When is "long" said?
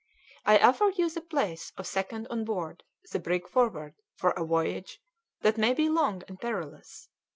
5.89-6.23